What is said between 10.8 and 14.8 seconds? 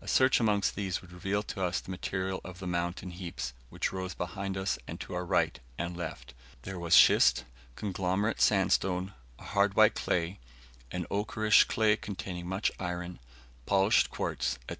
an ochreish clay containing much iron, polished quartz, &c.